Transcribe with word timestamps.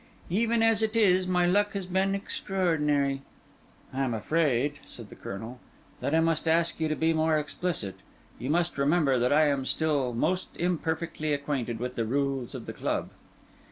Even 0.31 0.63
as 0.63 0.81
it 0.81 0.95
is 0.95 1.27
my 1.27 1.45
luck 1.45 1.73
has 1.73 1.85
been 1.85 2.15
extraordinary." 2.15 3.21
"I 3.93 4.01
am 4.03 4.15
afraid," 4.15 4.79
said 4.87 5.09
the 5.09 5.15
Colonel, 5.15 5.59
"that 5.99 6.15
I 6.15 6.19
must 6.19 6.47
ask 6.47 6.79
you 6.79 6.87
to 6.87 6.95
be 6.95 7.13
more 7.13 7.37
explicit. 7.37 7.97
You 8.39 8.49
must 8.49 8.79
remember 8.79 9.19
that 9.19 9.31
I 9.31 9.45
am 9.45 9.63
still 9.63 10.11
most 10.15 10.57
imperfectly 10.57 11.33
acquainted 11.33 11.77
with 11.77 11.93
the 11.93 12.05
rules 12.05 12.55
of 12.55 12.65
the 12.65 12.73
club." 12.73 13.11